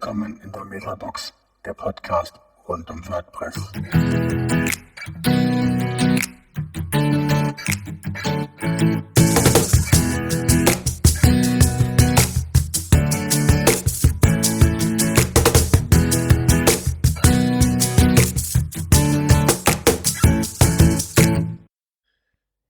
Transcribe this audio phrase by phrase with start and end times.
[0.00, 3.56] Willkommen in der Metabox, der Podcast rund um WordPress.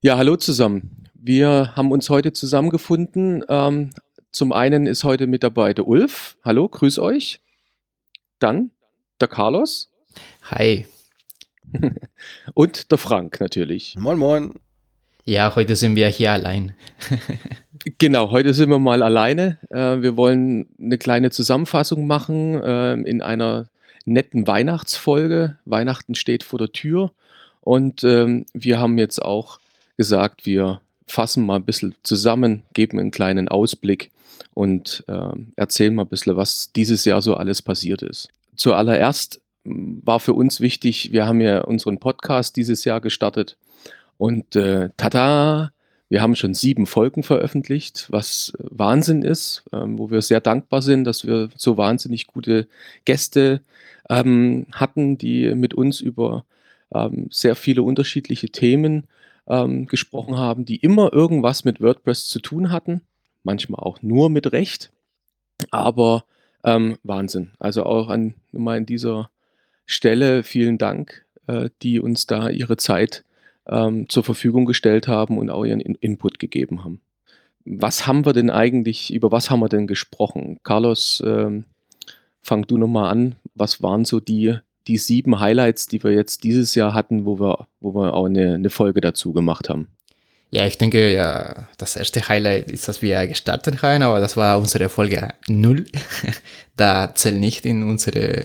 [0.01, 1.05] Ja, hallo zusammen.
[1.13, 3.45] Wir haben uns heute zusammengefunden.
[3.51, 3.91] Ähm,
[4.33, 6.37] zum einen ist heute mit dabei der Ulf.
[6.45, 7.41] Hallo, grüß euch.
[8.39, 8.71] Dann
[9.21, 9.91] der Carlos
[10.43, 10.87] Hi.
[12.55, 13.97] und der Frank natürlich.
[13.99, 14.55] Moin, moin.
[15.25, 16.75] Ja, heute sind wir hier allein.
[17.99, 19.57] Genau, heute sind wir mal alleine.
[19.71, 23.69] Äh, wir wollen eine kleine Zusammenfassung machen äh, in einer
[24.05, 25.59] netten Weihnachtsfolge.
[25.65, 27.13] Weihnachten steht vor der Tür
[27.61, 29.61] und ähm, wir haben jetzt auch
[29.97, 34.11] gesagt, wir fassen mal ein bisschen zusammen, geben einen kleinen Ausblick
[34.55, 38.29] und äh, erzählen mal ein bisschen, was dieses Jahr so alles passiert ist.
[38.57, 43.57] Zuallererst m, war für uns wichtig, wir haben ja unseren Podcast dieses Jahr gestartet
[44.17, 45.73] und äh, tada,
[46.09, 51.05] wir haben schon sieben Folgen veröffentlicht, was Wahnsinn ist, ähm, wo wir sehr dankbar sind,
[51.05, 52.67] dass wir so wahnsinnig gute
[53.05, 53.61] Gäste
[54.09, 56.45] ähm, hatten, die mit uns über
[56.95, 59.07] ähm, sehr viele unterschiedliche Themen
[59.47, 63.03] ähm, gesprochen haben, die immer irgendwas mit WordPress zu tun hatten,
[63.43, 64.91] manchmal auch nur mit Recht,
[65.71, 66.25] aber
[66.65, 67.53] ähm, Wahnsinn.
[67.59, 69.31] Also auch an mal an dieser
[69.87, 73.25] Stelle vielen Dank, äh, die uns da ihre Zeit
[73.67, 77.01] ähm, zur Verfügung gestellt haben und auch ihren In Input gegeben haben.
[77.65, 80.59] Was haben wir denn eigentlich, über was haben wir denn gesprochen?
[80.63, 81.65] Carlos, ähm,
[82.43, 83.37] fang du nochmal an.
[83.55, 87.67] Was waren so die, die sieben Highlights, die wir jetzt dieses Jahr hatten, wo wir,
[87.81, 89.89] wo wir auch eine, eine Folge dazu gemacht haben?
[90.51, 94.59] Ja, ich denke, ja, das erste Highlight ist, dass wir gestartet haben, aber das war
[94.59, 95.85] unsere Folge null.
[96.77, 98.45] da zählt nicht in unsere,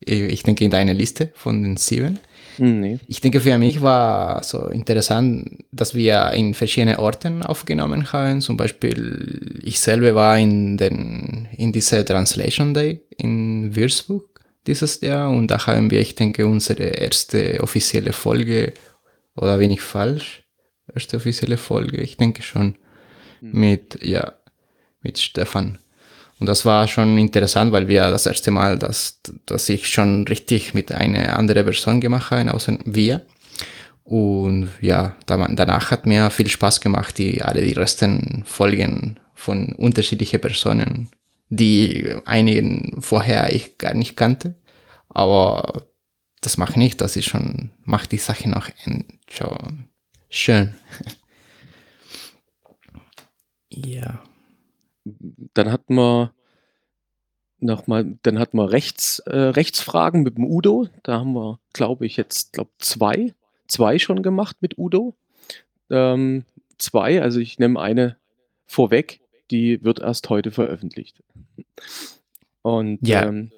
[0.00, 2.18] ich denke, in deine Liste von den sieben.
[2.56, 2.98] Hm, nee.
[3.06, 8.42] Ich denke, für mich war so interessant, dass wir in verschiedenen Orten aufgenommen haben.
[8.42, 14.28] Zum Beispiel, ich selber war in den, in dieser Translation Day in Würzburg
[14.66, 18.74] dieses Jahr und da haben wir, ich denke, unsere erste offizielle Folge,
[19.36, 20.42] oder bin ich falsch?
[20.94, 22.76] Erste offizielle Folge, ich denke schon,
[23.40, 24.34] mit, ja,
[25.02, 25.78] mit Stefan.
[26.38, 30.74] Und das war schon interessant, weil wir das erste Mal, dass, dass ich schon richtig
[30.74, 33.26] mit einer anderen Person gemacht habe, außer wir.
[34.04, 39.72] Und ja, da- danach hat mir viel Spaß gemacht, die alle die resten Folgen von
[39.74, 41.10] unterschiedlichen Personen,
[41.50, 44.54] die einigen vorher ich gar nicht kannte.
[45.10, 45.86] Aber
[46.40, 48.68] das macht nicht, das ist schon, macht die Sache noch
[49.28, 49.89] schon
[50.30, 50.74] schön.
[53.68, 54.22] ja.
[55.54, 56.32] Dann hatten wir
[57.58, 60.88] noch mal, dann hatten wir Rechts, äh, Rechtsfragen mit dem Udo.
[61.02, 63.34] Da haben wir, glaube ich, jetzt glaub, zwei,
[63.66, 65.14] zwei schon gemacht mit Udo.
[65.90, 66.44] Ähm,
[66.78, 68.16] zwei, also ich nehme eine
[68.66, 69.20] vorweg,
[69.50, 71.22] die wird erst heute veröffentlicht.
[72.62, 73.24] Und Ja.
[73.24, 73.50] ähm,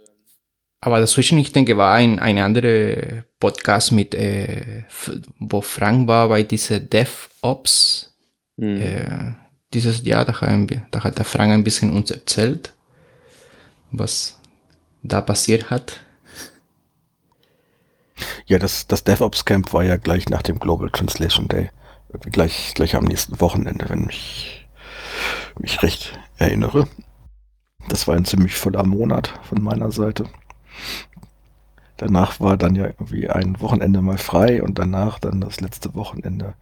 [0.83, 4.85] Aber dazwischen, ich denke, war ein, ein anderer Podcast mit, äh,
[5.41, 8.15] wo Frank war bei dieser DevOps.
[8.59, 9.33] mh, Äh,
[9.75, 12.75] dieses Jahr, da, haben wir, da hat der Frank ein bisschen uns erzählt,
[13.93, 14.39] was
[15.03, 16.01] da passiert hat.
[18.47, 21.71] Ja, das, das DevOps Camp war ja gleich nach dem Global Translation Day.
[22.31, 24.69] Gleich, gleich am nächsten Wochenende, wenn ich
[25.59, 26.89] mich recht erinnere.
[27.89, 30.27] Das war ein ziemlich voller Monat von meiner Seite.
[31.97, 36.55] Danach war dann ja irgendwie ein Wochenende mal frei und danach dann das letzte Wochenende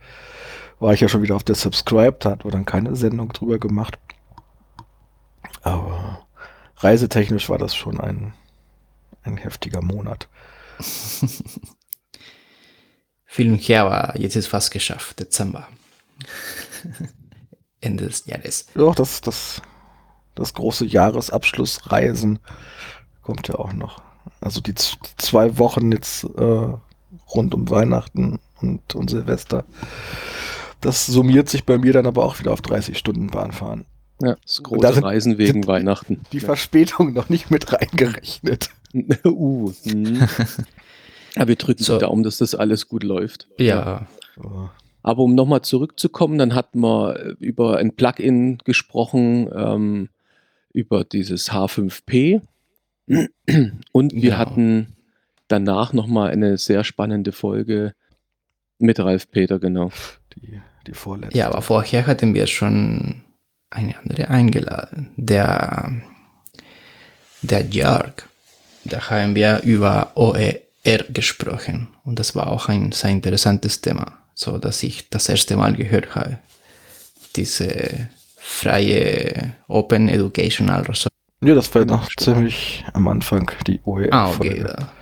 [0.81, 3.59] war ich ja schon wieder auf der Subscribe, da hat wir dann keine Sendung drüber
[3.59, 3.99] gemacht.
[5.63, 6.27] Aber
[6.77, 8.33] reisetechnisch war das schon ein,
[9.23, 10.29] ein heftiger Monat.
[13.27, 15.69] Viel und her, aber jetzt ist fast geschafft, Dezember.
[17.81, 18.67] Ende des Jahres.
[18.75, 19.63] Doch, das, das,
[20.35, 22.41] das große Jahresabschlussreisen
[23.23, 24.03] kommt ja auch noch.
[24.41, 26.69] Also die zwei Wochen jetzt äh,
[27.35, 29.65] rund um Weihnachten und, und Silvester.
[30.81, 33.85] Das summiert sich bei mir dann aber auch wieder auf 30 Stunden Bahnfahren.
[34.23, 36.23] ja, das da große sind- Reisen wegen Weihnachten.
[36.33, 38.71] Die Verspätung noch nicht mit reingerechnet.
[39.25, 40.27] uh, mh.
[41.37, 41.95] Aber wir drücken So.
[41.95, 43.47] die Daumen, dass das alles gut läuft.
[43.59, 44.07] Ja,
[44.37, 44.71] So.
[45.03, 50.09] Aber um nochmal zurückzukommen, dann hatten wir äh, über ein Plugin gesprochen, ähm,
[50.73, 52.43] über dieses H5P.
[53.93, 54.37] Und wir Genau.
[54.39, 54.97] hatten
[55.49, 57.95] danach nochmal eine sehr spannende Folge
[58.79, 59.91] mit Ralf Peter, genau.
[60.37, 61.37] Die, die vorletzte.
[61.37, 63.23] ja, aber vorher hatten wir schon
[63.71, 65.11] eine andere eingeladen.
[65.17, 65.93] Der
[67.43, 68.13] der Jörg,
[68.85, 70.59] da haben wir über OER
[71.09, 75.75] gesprochen und das war auch ein sehr interessantes Thema, so dass ich das erste Mal
[75.75, 76.39] gehört habe.
[77.37, 81.09] Diese freie Open Educational Resource.
[81.43, 84.13] Ja, das war ja noch ziemlich am Anfang, die OER.
[84.13, 84.51] Ah, okay.
[84.51, 84.65] Folge.
[84.65, 84.93] Da.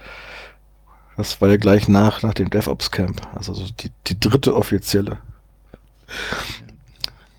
[1.16, 3.20] Das war ja gleich nach, nach dem DevOps Camp.
[3.34, 5.18] Also so die, die dritte offizielle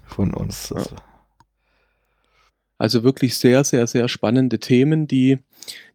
[0.05, 0.73] von uns.
[0.73, 0.95] Also,
[2.77, 5.39] Also wirklich sehr, sehr, sehr spannende Themen, die,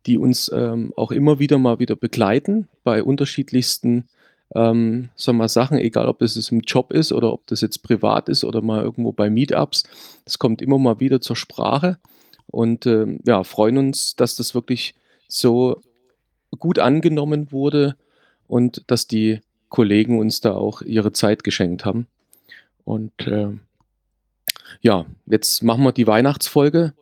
[0.06, 4.09] die uns ähm, auch immer wieder mal wieder begleiten bei unterschiedlichsten
[4.55, 7.61] ähm, sagen wir, mal, Sachen, egal ob das jetzt im Job ist oder ob das
[7.61, 9.85] jetzt privat ist oder mal irgendwo bei Meetups.
[10.25, 11.99] Das kommt immer mal wieder zur Sprache
[12.55, 14.95] und ähm, ja, freuen uns, dass das wirklich
[15.27, 15.83] so
[16.56, 17.97] gut angenommen wurde
[18.47, 22.06] und dass die Kollegen uns da auch ihre Zeit geschenkt haben.
[22.85, 23.61] Und ähm,
[24.83, 26.95] ja, jetzt machen wir die Weihnachtsfolge,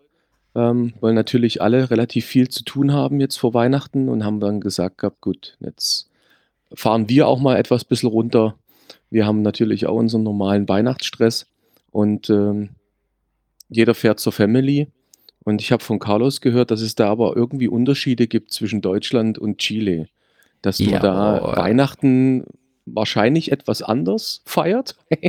[0.55, 4.61] ähm, weil natürlich alle relativ viel zu tun haben jetzt vor Weihnachten und haben dann
[4.61, 6.09] gesagt gehabt, gut, jetzt
[6.73, 8.55] fahren wir auch mal etwas bisschen runter.
[9.11, 11.47] Wir haben natürlich auch unseren normalen Weihnachtsstress
[11.91, 12.71] und ähm,
[13.69, 14.89] jeder fährt zur Family.
[15.45, 19.39] Und ich habe von Carlos gehört, dass es da aber irgendwie Unterschiede gibt zwischen Deutschland
[19.39, 20.09] und Chile.
[20.61, 21.57] Dass man da Jawohl.
[21.57, 22.45] Weihnachten
[22.87, 24.97] wahrscheinlich etwas anders feiert.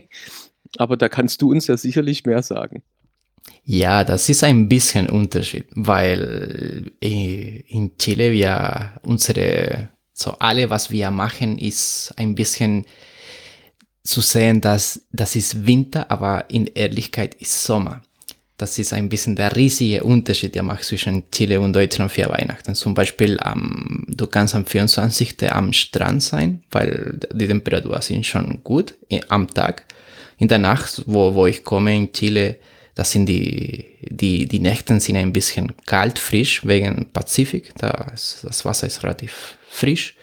[0.77, 2.83] aber da kannst du uns ja sicherlich mehr sagen.
[3.65, 10.91] Ja, das ist ein bisschen Unterschied, weil äh, in Chile wir unsere, so alle, was
[10.91, 12.85] wir machen, ist ein bisschen
[14.03, 18.01] zu sehen, dass das ist Winter, aber in Ehrlichkeit ist Sommer.
[18.57, 22.75] Das ist ein bisschen der riesige Unterschied, der macht zwischen Chile und Deutschland für Weihnachten.
[22.75, 25.51] Zum Beispiel, am du kannst am 24.
[25.51, 28.93] am Strand sein, weil die Temperaturen sind schon gut
[29.29, 29.85] am Tag.
[30.37, 32.57] In der Nacht, wo, wo ich komme in Chile,
[32.95, 37.73] das sind die, die, die Nächten sind ein bisschen kalt, frisch, wegen Pazifik.
[37.77, 40.15] Da das Wasser ist relativ frisch.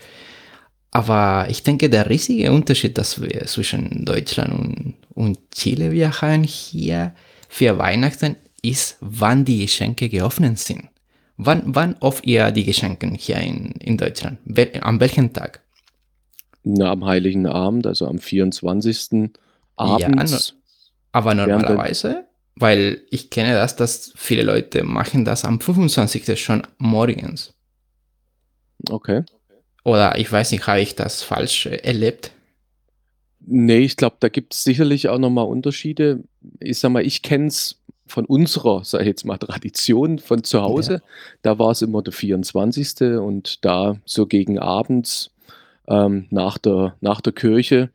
[0.92, 6.44] Aber ich denke, der riesige Unterschied, dass wir zwischen Deutschland und, und Chile wir haben
[6.44, 7.14] hier
[7.50, 10.88] für Weihnachten, ist, wann die Geschenke geöffnet sind.
[11.36, 14.38] Wann, wann oft ihr die Geschenke hier in, in Deutschland?
[14.82, 15.60] An welchem Tag?
[16.62, 19.30] Na, am Heiligen Abend, also am 24.
[19.76, 20.54] abends.
[21.12, 22.24] Aber Während der- normalerweise,
[22.54, 26.38] weil ich kenne das, dass viele Leute machen das am 25.
[26.40, 27.52] schon morgens.
[28.88, 29.24] Okay.
[29.82, 32.32] Oder ich weiß nicht, habe ich das falsch erlebt?
[33.46, 36.22] Nee, ich glaube, da gibt es sicherlich auch nochmal Unterschiede.
[36.60, 40.62] Ich sag mal, ich kenne es von unserer, sag ich jetzt mal, Tradition von zu
[40.62, 41.02] Hause.
[41.42, 43.18] Da war es immer der 24.
[43.20, 45.30] und da so gegen abends
[45.88, 47.90] ähm, nach, der, nach der Kirche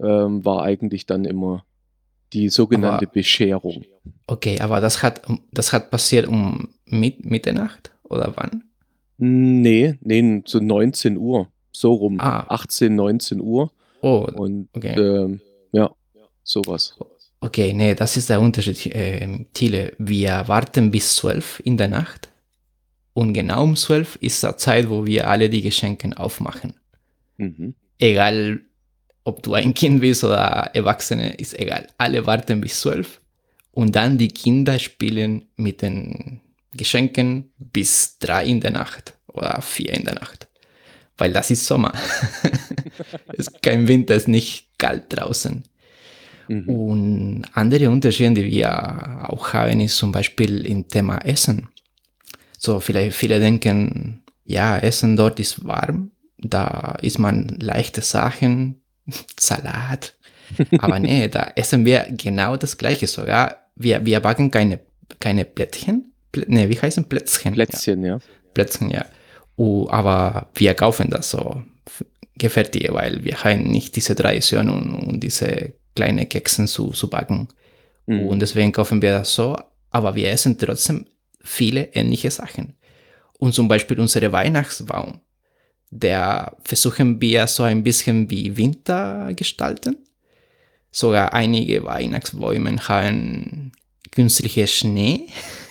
[0.00, 1.64] ähm, war eigentlich dann immer
[2.32, 3.84] die sogenannte Aber- Bescherung.
[4.26, 5.22] Okay, aber das hat,
[5.52, 8.64] das hat passiert um mit, Mitternacht oder wann?
[9.18, 12.20] Nee, nee, so 19 Uhr, so rum.
[12.20, 12.44] Ah.
[12.48, 13.70] 18, 19 Uhr.
[14.00, 14.94] Oh, Und okay.
[14.98, 15.40] ähm,
[15.72, 15.90] ja,
[16.42, 16.96] sowas.
[17.40, 18.86] Okay, nee, das ist der Unterschied.
[18.86, 22.28] Äh, Chile, wir warten bis 12 in der Nacht
[23.16, 26.74] und genau um 12 ist die Zeit, wo wir alle die Geschenke aufmachen.
[27.38, 27.74] Mhm.
[27.98, 28.60] Egal,
[29.24, 31.86] ob du ein Kind bist oder Erwachsene, ist egal.
[31.98, 33.20] Alle warten bis 12
[33.72, 36.40] und dann die Kinder spielen mit den
[36.72, 40.48] Geschenken bis 3 in der Nacht oder 4 in der Nacht.
[41.18, 41.92] Weil das ist Sommer.
[43.38, 45.64] es ist kein Winter, es ist nicht kalt draußen.
[46.48, 46.68] Mhm.
[46.68, 51.68] Und andere Unterschiede, die wir auch haben, ist zum Beispiel im Thema Essen.
[52.58, 58.82] So, vielleicht viele denken, ja, Essen dort ist warm, da isst man leichte Sachen,
[59.40, 60.14] Salat.
[60.78, 63.06] Aber nee, da essen wir genau das Gleiche.
[63.06, 64.80] Sogar, wir, wir backen keine,
[65.18, 66.12] keine Plättchen.
[66.30, 67.54] Plä nee, wie heißen Plätzchen?
[67.54, 68.16] Plätzchen, ja.
[68.16, 68.20] Ja,
[68.54, 69.06] Plätzchen, ja.
[69.58, 72.04] Uh, aber wir kaufen das so f-
[72.36, 77.48] gefertigt, weil wir haben nicht diese Tradition und, und diese kleine Keksen zu, zu backen.
[78.06, 78.26] Mhm.
[78.26, 79.56] Und deswegen kaufen wir das so,
[79.90, 81.06] aber wir essen trotzdem
[81.42, 82.74] viele ähnliche Sachen.
[83.38, 85.20] Und zum Beispiel unsere Weihnachtsbaum,
[85.90, 89.96] der versuchen wir so ein bisschen wie Winter gestalten.
[90.90, 93.72] Sogar einige Weihnachtsbäume haben
[94.10, 95.28] künstliche Schnee.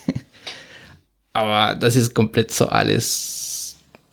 [1.33, 3.44] aber das ist komplett so alles,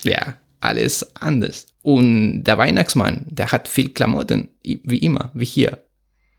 [0.04, 1.66] ja, alles anders.
[1.82, 5.84] Und der Weihnachtsmann, der hat viel Klamotten, wie immer, wie hier.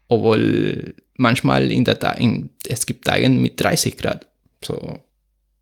[0.08, 4.28] Obwohl manchmal in der Ta in, es gibt Tage mit 30 Grad,
[4.64, 5.00] so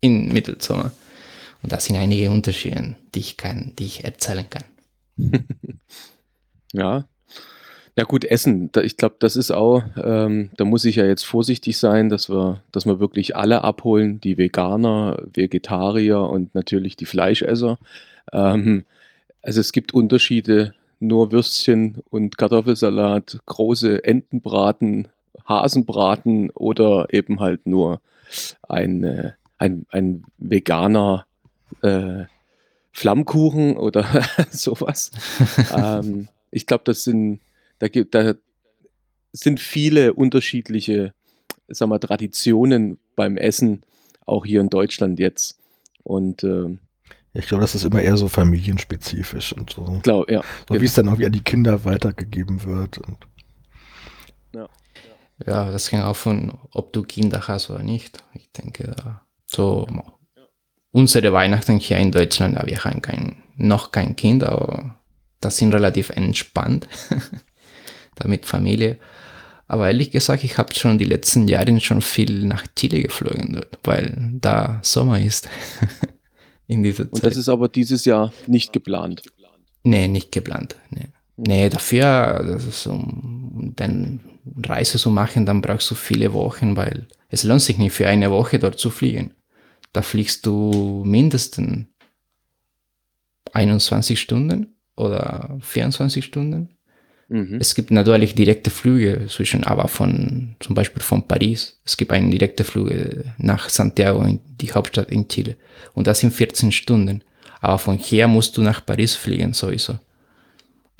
[0.00, 0.92] im Mittelsommer.
[1.62, 4.64] Und das sind einige Unterschiede, die ich, kann, die ich erzählen kann.
[6.72, 7.06] Ja.
[7.94, 11.76] Ja gut, Essen, ich glaube, das ist auch, ähm, da muss ich ja jetzt vorsichtig
[11.76, 17.78] sein, dass wir, dass wir wirklich alle abholen, die Veganer, Vegetarier und natürlich die Fleischesser.
[18.32, 18.84] Ähm,
[19.42, 25.08] also es gibt Unterschiede, nur Würstchen und Kartoffelsalat, große Entenbraten,
[25.46, 28.00] Hasenbraten oder eben halt nur
[28.68, 31.26] ein, äh, ein, ein veganer
[31.82, 32.24] äh,
[32.92, 34.06] Flammkuchen oder
[34.50, 35.10] sowas.
[35.76, 37.40] ähm, ich glaube, das sind,
[37.82, 38.34] da gibt, da
[39.32, 41.14] sind viele unterschiedliche,
[41.66, 43.82] sag mal, Traditionen beim Essen,
[44.24, 45.58] auch hier in Deutschland jetzt.
[46.04, 46.78] Und äh,
[47.32, 49.98] Ich glaube, das ist immer eher so familienspezifisch und so.
[50.04, 52.98] glaub, ja, So wie es dann auch wie an die Kinder weitergegeben wird.
[52.98, 53.18] Und
[55.44, 58.22] Ja, das hängt auch von, ob du Kinder hast oder nicht.
[58.34, 59.88] Ich denke, da so
[60.92, 65.00] unsere Weihnachten hier in Deutschland, ja, wir haben kein, noch kein Kind, aber
[65.40, 66.86] das sind relativ entspannt.
[68.22, 68.98] da mit Familie.
[69.66, 73.78] Aber ehrlich gesagt, ich habe schon die letzten Jahre schon viel nach Chile geflogen, dort,
[73.84, 75.48] weil da Sommer ist.
[76.66, 77.32] in dieser und Zeit.
[77.32, 79.22] das ist aber dieses Jahr nicht geplant.
[79.84, 80.76] Nee, nicht geplant.
[80.90, 84.20] Nee, nee dafür, das ist, um dann
[84.64, 88.30] Reise zu machen, dann brauchst du viele Wochen, weil es lohnt sich nicht für eine
[88.30, 89.32] Woche dort zu fliegen.
[89.92, 91.86] Da fliegst du mindestens
[93.52, 96.70] 21 Stunden oder 24 Stunden.
[97.32, 97.56] Mhm.
[97.60, 101.80] Es gibt natürlich direkte Flüge zwischen, aber von, zum Beispiel von Paris.
[101.82, 102.90] Es gibt einen direkten Flug
[103.38, 105.56] nach Santiago, in die Hauptstadt in Chile.
[105.94, 107.24] Und das sind 14 Stunden.
[107.62, 109.98] Aber von hier musst du nach Paris fliegen, sowieso.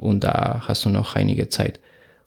[0.01, 1.81] Und da hast du noch einige Zeit.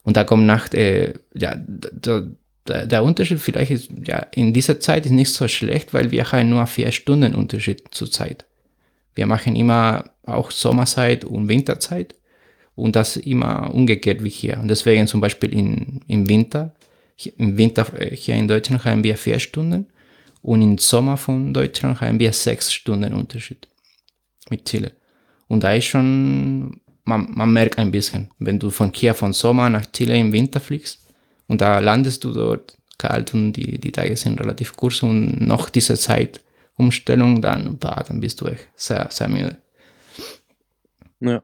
[0.04, 2.28] Und da kommt Nacht, äh, ja, der,
[2.68, 6.30] der, der Unterschied vielleicht ist, ja, in dieser Zeit ist nicht so schlecht, weil wir
[6.30, 8.44] haben nur vier Stunden Unterschied zur Zeit.
[9.16, 12.14] Wir machen immer auch Sommerzeit und Winterzeit
[12.76, 14.58] und das immer umgekehrt wie hier.
[14.60, 16.74] Und deswegen zum Beispiel in, im Winter,
[17.36, 19.86] im Winter äh, hier in Deutschland haben wir vier Stunden
[20.42, 23.66] und im Sommer von Deutschland haben wir sechs Stunden Unterschied
[24.50, 24.92] mit Chile.
[25.48, 29.70] Und da ist schon, man, man merkt ein bisschen, wenn du von hier von Sommer
[29.70, 31.00] nach Chile im Winter fliegst
[31.48, 35.70] und da landest du dort kalt und die, die Tage sind relativ kurz und noch
[35.70, 39.56] diese Zeitumstellung, dann, bah, dann bist du echt sehr, sehr müde.
[41.20, 41.42] Ja.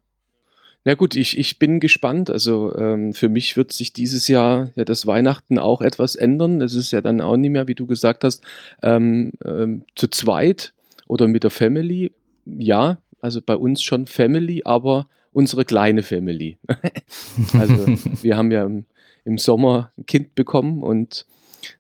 [0.85, 2.29] Na gut, ich, ich bin gespannt.
[2.29, 6.61] Also ähm, für mich wird sich dieses Jahr ja das Weihnachten auch etwas ändern.
[6.61, 8.43] Es ist ja dann auch nicht mehr, wie du gesagt hast,
[8.83, 10.75] ähm, ähm, zu zweit
[11.07, 12.13] oder mit der Family.
[12.47, 16.59] Ja, also bei uns schon Family, aber unsere kleine Family.
[17.53, 17.87] also
[18.23, 18.85] wir haben ja im,
[19.25, 21.27] im Sommer ein Kind bekommen und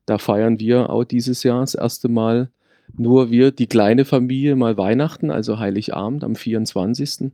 [0.07, 2.51] da feiern wir auch dieses Jahr das erste Mal
[2.95, 7.33] nur wir, die kleine Familie, mal Weihnachten, also Heiligabend am 24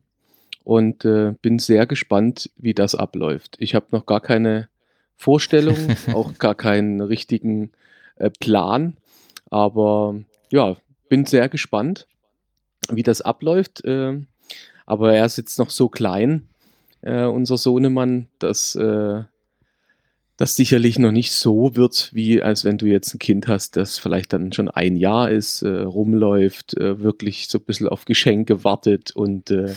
[0.68, 3.56] und äh, bin sehr gespannt, wie das abläuft.
[3.58, 4.68] Ich habe noch gar keine
[5.16, 5.78] Vorstellung,
[6.12, 7.72] auch gar keinen richtigen
[8.16, 8.98] äh, Plan,
[9.48, 10.16] aber
[10.50, 10.76] ja,
[11.08, 12.06] bin sehr gespannt,
[12.90, 13.82] wie das abläuft.
[13.86, 14.20] Äh,
[14.84, 16.46] aber er ist jetzt noch so klein,
[17.00, 19.22] äh, unser Sohnemann, dass äh,
[20.38, 23.98] das sicherlich noch nicht so wird, wie als wenn du jetzt ein Kind hast, das
[23.98, 28.62] vielleicht dann schon ein Jahr ist, äh, rumläuft, äh, wirklich so ein bisschen auf Geschenke
[28.64, 29.74] wartet und äh,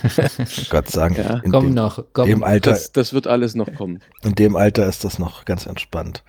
[0.69, 1.39] Gott sagen, Ja.
[1.43, 2.27] in, Komm dem, noch, komm.
[2.27, 3.99] dem Alter, das, das wird alles noch kommen.
[4.23, 6.23] in dem Alter ist das noch ganz entspannt.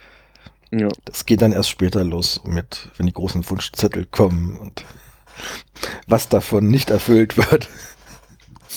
[0.71, 0.89] Ja.
[1.05, 4.85] Das geht dann erst später los mit, wenn die großen Wunschzettel kommen und
[6.07, 7.69] was davon nicht erfüllt wird.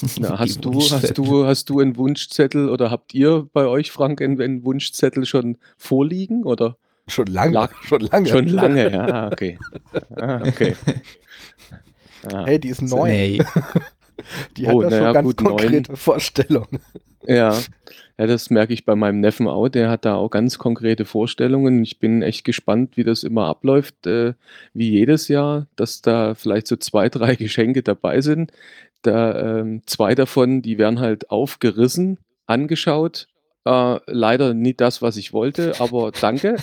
[0.20, 4.22] Na, hast, du, hast, du, hast du einen Wunschzettel oder habt ihr bei euch, Frank,
[4.22, 6.44] einen, einen Wunschzettel schon vorliegen?
[6.44, 8.28] Oder Schon lange, Lag- schon lange.
[8.28, 8.92] schon lange?
[8.92, 9.58] Ja, okay.
[10.16, 10.76] Ah, okay.
[12.32, 13.08] Ah, Hey, die ist neu.
[13.08, 13.42] Nee,
[14.58, 15.58] Die hat Oh, ja na schon ja, ganz gut, neun.
[15.58, 16.80] konkrete Vorstellungen.
[17.28, 17.60] Ja.
[18.18, 19.68] ja, das merke ich bei meinem Neffen auch.
[19.70, 21.84] Der hat da auch ganz konkrete Vorstellungen.
[21.84, 24.34] Ich bin echt gespannt, wie das immer abläuft, äh,
[24.74, 28.52] wie jedes Jahr, dass da vielleicht so zwei, drei Geschenke dabei sind.
[29.06, 33.28] Da ähm, zwei davon, die werden halt aufgerissen, angeschaut.
[33.66, 36.58] Äh, leider nicht das, was ich wollte, aber danke.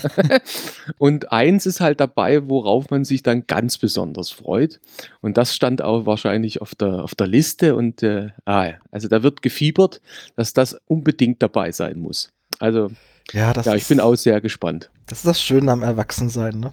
[0.97, 4.79] Und eins ist halt dabei, worauf man sich dann ganz besonders freut.
[5.21, 7.75] Und das stand auch wahrscheinlich auf der, auf der Liste.
[7.75, 9.99] Und äh, ah, also da wird gefiebert,
[10.37, 12.29] dass das unbedingt dabei sein muss.
[12.59, 12.89] Also,
[13.33, 14.89] Ja, ja, ich ist, bin auch sehr gespannt.
[15.07, 16.59] das ist das Schöne am Erwachsensein.
[16.59, 16.71] Ne?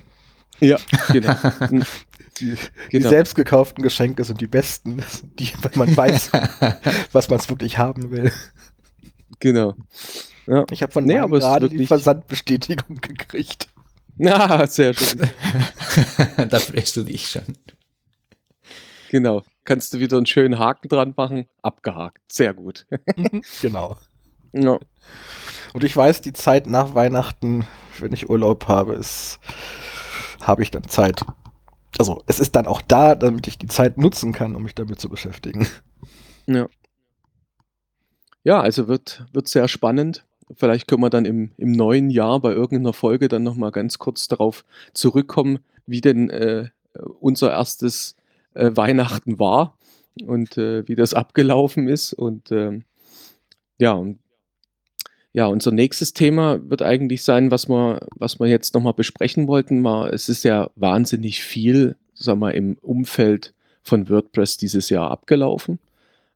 [0.61, 0.79] Ja,
[1.13, 1.35] genau.
[2.39, 2.59] Die, die
[2.91, 3.09] genau.
[3.11, 6.31] selbst gekauften Geschenke sind die besten, sind die, wenn man weiß,
[7.13, 8.33] was man es wirklich haben will.
[9.41, 9.75] genau.
[10.47, 10.65] Ja.
[10.71, 13.69] Ich habe von Nee, meinem gerade die wirklich- Versandbestätigung gekriegt.
[14.23, 15.31] Ja, sehr schön.
[16.51, 17.57] da freust du dich schon.
[19.11, 19.43] Genau.
[19.65, 21.47] Kannst du wieder einen schönen Haken dran machen?
[21.63, 22.19] Abgehakt.
[22.31, 22.87] Sehr gut.
[23.63, 23.97] Genau.
[24.53, 24.79] Ja.
[25.73, 27.67] Und ich weiß, die Zeit nach Weihnachten,
[27.99, 29.39] wenn ich Urlaub habe, ist,
[30.43, 31.25] habe ich dann Zeit.
[31.99, 35.01] Also es ist dann auch da, damit ich die Zeit nutzen kann, um mich damit
[35.01, 35.67] zu beschäftigen.
[36.47, 36.69] Ja.
[38.43, 40.25] Ja, also wird, wird sehr spannend.
[40.57, 44.29] Vielleicht können wir dann im, im neuen Jahr bei irgendeiner Folge dann nochmal ganz kurz
[44.29, 46.71] darauf zurückkommen, wie denn äh,
[47.21, 48.17] unser erstes
[48.55, 49.77] äh, Weihnachten war
[50.27, 52.13] und äh, wie das abgelaufen ist.
[52.13, 52.85] Und ähm,
[53.79, 54.19] ja, und
[55.33, 59.85] ja, unser nächstes Thema wird eigentlich sein, was wir, was wir jetzt nochmal besprechen wollten.
[59.85, 65.79] War, es ist ja wahnsinnig viel, sagen wir, im Umfeld von WordPress dieses Jahr abgelaufen.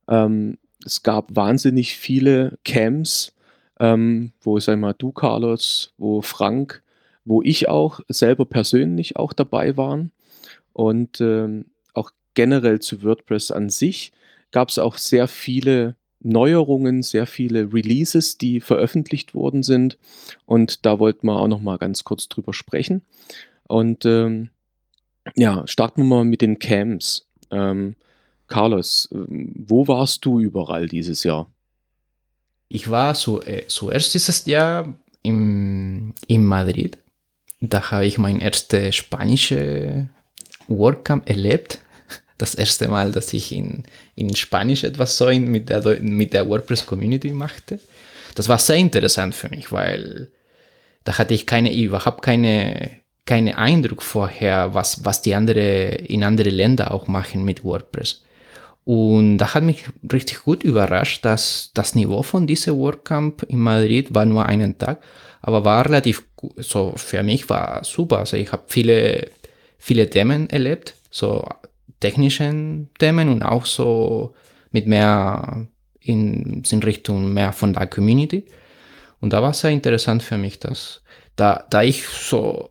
[0.08, 3.32] Ähm, es gab wahnsinnig viele Camps,
[3.80, 6.82] ähm, wo, sag mal, du, Carlos, wo Frank,
[7.24, 10.12] wo ich auch selber persönlich auch dabei waren.
[10.72, 14.12] Und ähm, auch generell zu WordPress an sich
[14.52, 19.98] gab es auch sehr viele Neuerungen, sehr viele Releases, die veröffentlicht worden sind.
[20.46, 23.02] Und da wollten wir auch noch mal ganz kurz drüber sprechen.
[23.68, 24.50] Und ähm,
[25.36, 27.26] ja, starten wir mal mit den Camps.
[27.50, 27.96] Ähm,
[28.46, 31.50] Carlos, ähm, wo warst du überall dieses Jahr?
[32.68, 36.98] Ich war zu, äh, zuerst dieses Jahr im, in Madrid.
[37.60, 40.08] Da habe ich mein erstes spanische
[40.68, 41.80] WordCamp erlebt.
[42.38, 43.84] Das erste Mal, dass ich in,
[44.16, 47.78] in Spanisch etwas so in, mit, der, mit der WordPress-Community machte.
[48.34, 50.28] Das war sehr interessant für mich, weil
[51.04, 52.90] da hatte ich keine, überhaupt keine,
[53.24, 58.22] keine Eindruck vorher, was, was die andere, in andere Länder auch machen mit WordPress.
[58.84, 64.14] Und da hat mich richtig gut überrascht, dass das Niveau von diesem WordCamp in Madrid
[64.14, 65.02] war nur einen Tag,
[65.40, 66.24] aber war relativ.
[66.58, 68.18] So für mich war super.
[68.18, 69.30] Also ich habe viele,
[69.78, 71.48] viele Themen erlebt, so
[72.00, 74.34] technischen Themen und auch so
[74.70, 75.66] mit mehr
[76.00, 78.44] in, in Richtung mehr von der Community.
[79.20, 81.02] Und da war sehr interessant für mich, dass
[81.36, 82.70] da, da ich so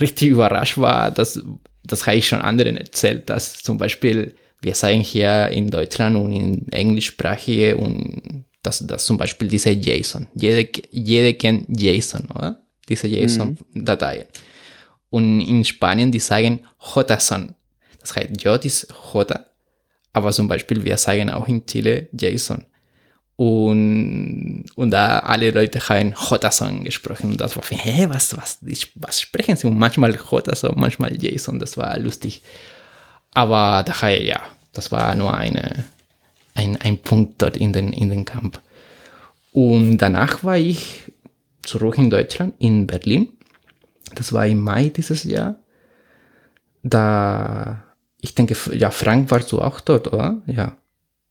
[0.00, 1.40] richtig überrascht war, dass
[1.84, 6.32] das habe ich schon anderen erzählt, dass zum Beispiel wir sagen hier in Deutschland und
[6.32, 10.26] in englischsprachige und das, das zum Beispiel diese JSON.
[10.34, 12.60] Jede, jede kennt JSON, oder?
[12.88, 14.26] Diese JSON-Datei.
[15.10, 16.60] Und in Spanien, die sagen
[16.94, 17.54] JSON.
[18.08, 19.44] Das heißt, J ist J,
[20.12, 22.64] aber zum Beispiel wir sagen auch in Chile JSON.
[23.36, 27.32] Und, und da alle Leute haben JSON gesprochen.
[27.32, 28.58] Und das war hä, was, was,
[28.96, 29.66] was sprechen sie?
[29.66, 31.58] Und manchmal JSON, manchmal JSON.
[31.58, 32.42] Das war lustig.
[33.32, 34.40] Aber daher, ja,
[34.72, 35.84] das war nur eine,
[36.54, 38.60] ein, ein Punkt dort in den, in den Camp.
[39.52, 41.12] Und danach war ich
[41.62, 43.28] zurück in Deutschland, in Berlin.
[44.14, 45.56] Das war im Mai dieses Jahr.
[46.82, 47.84] Da,
[48.20, 50.42] ich denke, ja, Frank warst du auch dort, oder?
[50.46, 50.76] Ja.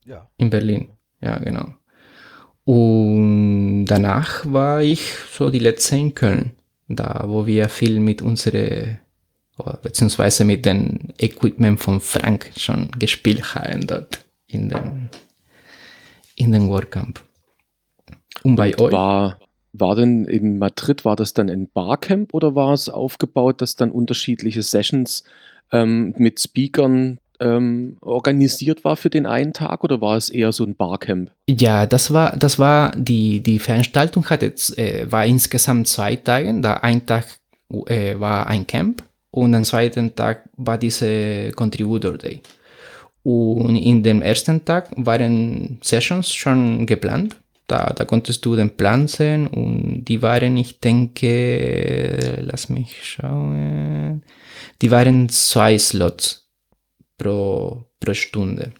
[0.04, 0.28] Ja.
[0.36, 0.90] In Berlin.
[1.20, 1.74] Ja, genau.
[2.64, 6.52] Und danach war ich so die letzte in Köln.
[6.88, 8.98] Da, wo wir viel mit unseren
[9.82, 15.08] beziehungsweise mit dem Equipment von Frank schon gespielt haben dort in dem,
[16.36, 17.20] in dem WordCamp.
[18.42, 18.92] Und bei Und euch?
[18.92, 19.38] War,
[19.72, 23.90] war denn in Madrid, war das dann ein Barcamp oder war es aufgebaut, dass dann
[23.90, 25.24] unterschiedliche Sessions
[25.72, 30.64] ähm, mit Speakern ähm, organisiert war für den einen Tag oder war es eher so
[30.64, 31.30] ein Barcamp?
[31.48, 36.60] Ja, das war, das war die, die Veranstaltung hatte, äh, war insgesamt zwei Tage.
[36.60, 37.26] Da ein Tag
[37.86, 42.40] äh, war ein Camp und am zweiten Tag war diese Contributor Day.
[43.22, 47.36] Und in dem ersten Tag waren Sessions schon geplant.
[47.66, 54.22] Da, da konntest du den Plan sehen und die waren, ich denke, lass mich schauen,
[54.82, 56.48] die waren zwei Slots
[57.16, 58.72] pro, pro Stunde.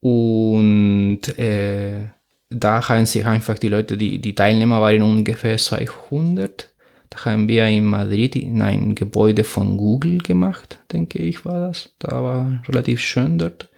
[0.00, 2.08] Und äh,
[2.50, 6.72] da haben sich einfach die Leute, die, die Teilnehmer waren ungefähr 200
[7.12, 11.90] da haben wir in Madrid in ein Gebäude von Google gemacht, denke ich, war das.
[11.98, 13.68] Da war relativ schön dort.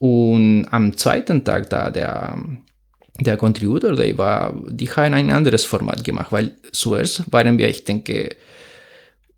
[0.00, 2.36] Und am zweiten Tag da, der,
[3.20, 7.84] der Contributor Day war, die haben ein anderes Format gemacht, weil zuerst waren wir, ich
[7.84, 8.34] denke,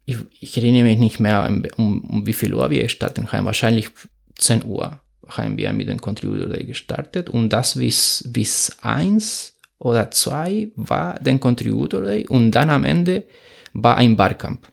[0.05, 3.91] ich, ich erinnere mich nicht mehr, um, um, wie viel Uhr wir starten haben, wahrscheinlich
[4.39, 10.11] 10 Uhr haben wir mit dem Contributor Day gestartet und das bis, bis 1 oder
[10.11, 13.25] zwei war den Contributor Day und dann am Ende
[13.73, 14.69] war ein Barcamp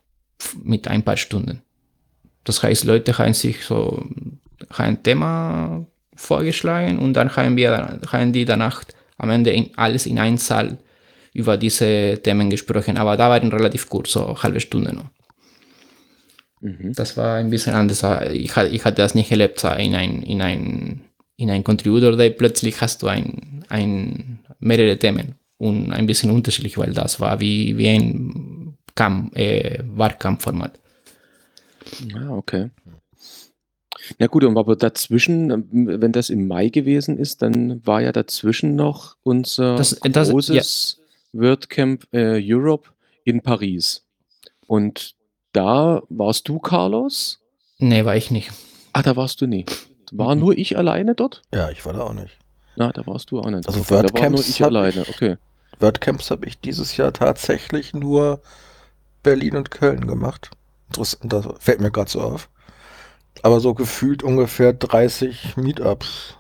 [0.64, 1.62] mit ein paar Stunden.
[2.44, 4.04] Das heißt, Leute haben sich so
[4.70, 8.84] ein Thema vorgeschlagen und dann haben wir haben die danach
[9.18, 10.78] am Ende in, alles in einem Saal
[11.34, 12.98] über diese Themen gesprochen.
[12.98, 15.10] Aber da waren relativ kurz, so halbe Stunde noch.
[16.62, 16.94] Mhm.
[16.94, 18.04] Das war ein bisschen anders.
[18.32, 21.02] Ich, ich hatte das nicht erlebt in ein, in ein,
[21.38, 22.32] in ein Contributor Day.
[22.32, 27.78] Plötzlich hast du ein, ein mehrere Themen und ein bisschen unterschiedlich, weil das war wie,
[27.78, 30.80] wie ein Camp, äh, Wahlkampfformat.
[32.14, 32.70] Ja, okay.
[34.18, 39.16] Ja gut, aber dazwischen, wenn das im Mai gewesen ist, dann war ja dazwischen noch
[39.24, 41.00] unser Das, das, ja, großes
[41.34, 42.90] WordCamp äh, Europe
[43.24, 44.04] in Paris.
[44.66, 45.16] Und
[45.54, 47.40] da warst du, Carlos?
[47.80, 48.52] nee, war ich nicht.
[48.94, 49.66] Ah, da warst du nie.
[50.12, 50.42] War Mhm.
[50.42, 51.42] nur ich alleine dort?
[51.54, 52.38] Ja, ich war da auch nicht.
[52.76, 53.68] Na, da warst du auch nicht.
[53.68, 55.02] Also Okay, da war nur WordCamps ich alleine.
[55.02, 55.38] ich- Okay.
[55.80, 58.42] WordCamps habe ich dieses Jahr tatsächlich nur
[59.24, 60.52] Berlin und Köln gemacht.
[60.88, 62.50] Interessant, das fällt mir gerade so auf.
[63.44, 66.36] Aber so gefühlt ungefähr 30 Meetups.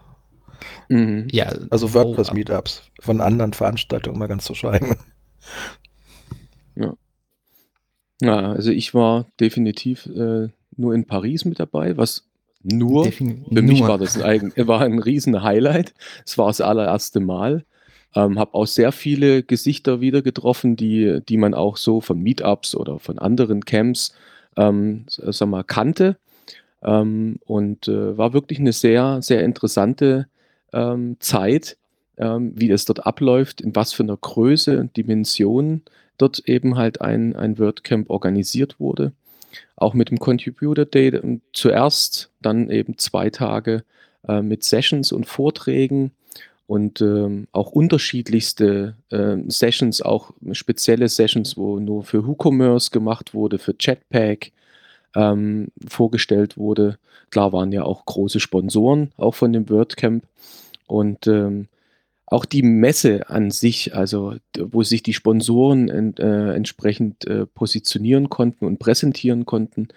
[0.89, 1.27] Mhm.
[1.31, 2.81] Ja, Also oh, WordPress-Meetups.
[2.99, 4.97] Von anderen Veranstaltungen mal ganz zu schweigen.
[8.21, 12.25] Ja, also ich war definitiv äh, nur in Paris mit dabei, was
[12.63, 13.87] nur defini- Für mich nur.
[13.87, 15.93] war das ein, war ein riesen Highlight.
[16.25, 17.63] Es war das allererste Mal.
[18.15, 22.75] Ähm, habe auch sehr viele Gesichter wieder getroffen, die, die man auch so von Meetups
[22.75, 24.13] oder von anderen Camps
[24.57, 26.17] ähm, s- sag mal, kannte.
[26.83, 30.27] Ähm, und äh, war wirklich eine sehr, sehr interessante
[30.73, 31.77] ähm, Zeit,
[32.17, 35.81] ähm, wie das dort abläuft, in was für einer Größe und Dimension
[36.19, 39.13] dort eben halt ein, ein WordCamp organisiert wurde
[39.75, 43.83] auch mit dem Contributor Day ähm, zuerst, dann eben zwei Tage
[44.27, 46.11] äh, mit Sessions und Vorträgen
[46.67, 53.57] und ähm, auch unterschiedlichste ähm, Sessions, auch spezielle Sessions, wo nur für WooCommerce gemacht wurde,
[53.57, 54.51] für Jetpack
[55.15, 56.99] ähm, vorgestellt wurde.
[57.31, 60.23] Klar waren ja auch große Sponsoren, auch von dem WordCamp.
[60.87, 61.68] Und ähm,
[62.31, 68.29] auch die Messe an sich, also wo sich die Sponsoren ent, äh, entsprechend äh, positionieren
[68.29, 69.87] konnten und präsentieren konnten,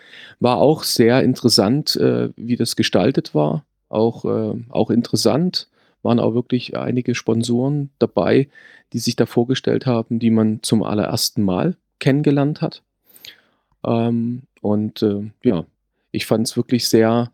[0.41, 3.65] war auch sehr interessant, äh, wie das gestaltet war.
[3.89, 5.69] Auch, äh, auch interessant,
[6.03, 8.49] waren auch wirklich einige Sponsoren dabei,
[8.93, 12.83] die sich da vorgestellt haben, die man zum allerersten Mal kennengelernt hat.
[13.85, 15.67] Ähm, und äh, ja,
[16.13, 17.31] ich fand es wirklich sehr,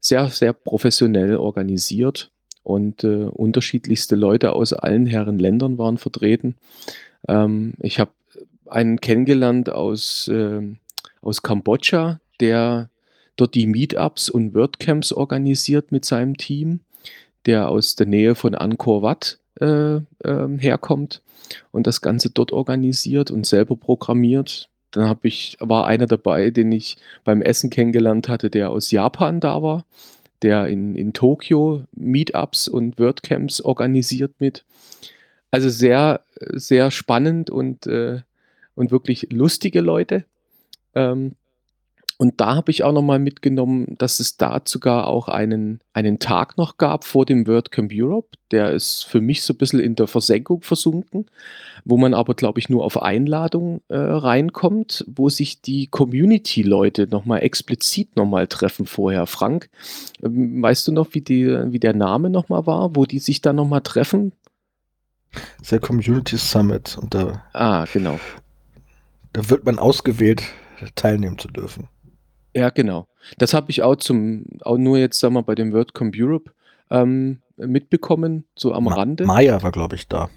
[0.00, 2.30] sehr, sehr professionell organisiert
[2.64, 6.56] und äh, unterschiedlichste Leute aus allen Herren Ländern waren vertreten.
[7.28, 8.10] Ähm, ich habe
[8.66, 10.78] einen kennengelernt aus, ähm,
[11.20, 12.90] aus Kambodscha, der
[13.36, 16.80] dort die Meetups und WordCamps organisiert mit seinem Team,
[17.46, 21.22] der aus der Nähe von Angkor Wat äh, ähm, herkommt
[21.70, 24.70] und das Ganze dort organisiert und selber programmiert.
[24.90, 29.40] Dann habe ich, war einer dabei, den ich beim Essen kennengelernt hatte, der aus Japan
[29.40, 29.84] da war,
[30.44, 34.64] der in, in Tokio Meetups und WordCamps organisiert mit.
[35.50, 38.20] Also sehr, sehr spannend und, äh,
[38.74, 40.24] und wirklich lustige Leute.
[40.94, 41.32] Ähm,
[42.16, 46.56] und da habe ich auch nochmal mitgenommen, dass es da sogar auch einen, einen Tag
[46.56, 48.28] noch gab vor dem WordCamp Europe.
[48.52, 51.26] Der ist für mich so ein bisschen in der Versenkung versunken,
[51.84, 57.42] wo man aber, glaube ich, nur auf Einladung äh, reinkommt, wo sich die Community-Leute nochmal
[57.42, 59.26] explizit nochmal treffen vorher.
[59.26, 59.68] Frank,
[60.22, 63.52] ähm, weißt du noch, wie, die, wie der Name nochmal war, wo die sich da
[63.52, 64.32] nochmal treffen?
[65.68, 68.20] Der Community Summit und da, Ah, genau.
[69.32, 70.44] da wird man ausgewählt,
[70.94, 71.88] teilnehmen zu dürfen.
[72.54, 73.08] Ja, genau.
[73.38, 76.52] Das habe ich auch zum, auch nur jetzt, sagen wir, bei dem WordCamp Europe
[76.90, 79.24] ähm, mitbekommen, so am Ma- Rande.
[79.24, 80.28] Maya war, glaube ich, da.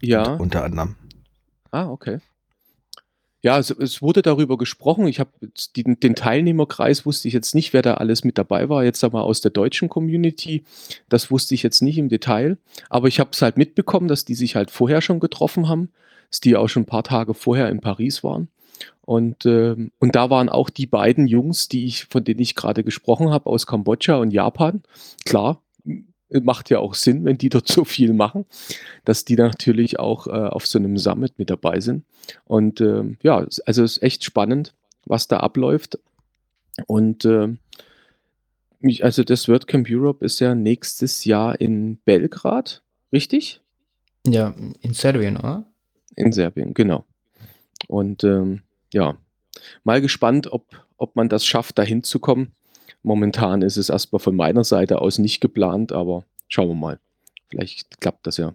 [0.00, 0.34] ja.
[0.36, 0.96] Unter, anderem.
[1.70, 2.18] Ah, okay.
[3.44, 5.08] Ja, es, es wurde darüber gesprochen.
[5.08, 5.30] Ich habe
[5.76, 8.84] den, den Teilnehmerkreis wusste ich jetzt nicht, wer da alles mit dabei war.
[8.84, 10.64] Jetzt aber aus der deutschen Community.
[11.08, 12.56] Das wusste ich jetzt nicht im Detail.
[12.88, 15.90] Aber ich habe es halt mitbekommen, dass die sich halt vorher schon getroffen haben,
[16.30, 18.46] dass die auch schon ein paar Tage vorher in Paris waren.
[19.04, 22.84] Und, ähm, und da waren auch die beiden Jungs, die ich, von denen ich gerade
[22.84, 24.82] gesprochen habe, aus Kambodscha und Japan.
[25.24, 28.46] Klar, m- macht ja auch Sinn, wenn die dort so viel machen,
[29.04, 32.04] dass die natürlich auch äh, auf so einem Summit mit dabei sind.
[32.44, 35.98] Und ähm, ja, also es ist echt spannend, was da abläuft.
[36.86, 37.58] Und ähm,
[38.80, 43.60] mich, also das WordCamp Europe ist ja nächstes Jahr in Belgrad, richtig?
[44.26, 45.64] Ja, in Serbien, oder?
[46.16, 47.04] In Serbien, genau.
[47.88, 49.16] Und ähm, ja,
[49.84, 52.52] mal gespannt, ob, ob man das schafft, da hinzukommen.
[53.02, 57.00] Momentan ist es erstmal von meiner Seite aus nicht geplant, aber schauen wir mal.
[57.48, 58.54] Vielleicht klappt das ja.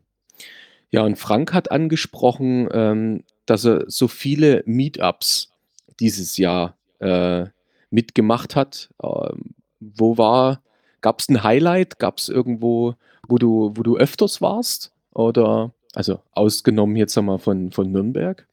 [0.90, 5.52] Ja, und Frank hat angesprochen, ähm, dass er so viele Meetups
[6.00, 7.46] dieses Jahr äh,
[7.90, 8.90] mitgemacht hat.
[9.04, 10.62] Ähm, wo war,
[11.02, 12.00] gab es ein Highlight?
[12.00, 12.96] Gab es irgendwo,
[13.28, 14.94] wo du, wo du öfters warst?
[15.14, 18.48] Oder, also ausgenommen jetzt einmal von, von Nürnberg?